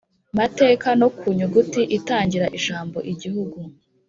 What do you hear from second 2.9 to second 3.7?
igihugu